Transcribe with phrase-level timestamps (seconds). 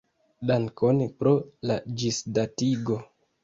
[0.51, 1.35] Dankon pro
[1.73, 3.03] la ĝisdatigo.